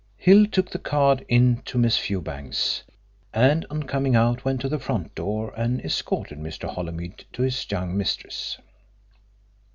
Hill 0.17 0.47
took 0.47 0.71
the 0.71 0.79
card 0.79 1.23
in 1.29 1.61
to 1.65 1.77
Miss 1.77 1.95
Fewbanks, 1.95 2.81
and 3.35 3.67
on 3.69 3.83
coming 3.83 4.15
out 4.15 4.43
went 4.43 4.59
to 4.61 4.67
the 4.67 4.79
front 4.79 5.13
door 5.13 5.53
and 5.55 5.79
escorted 5.85 6.39
Mr. 6.39 6.67
Holymead 6.73 7.23
to 7.33 7.43
his 7.43 7.69
young 7.69 7.95
mistress. 7.95 8.57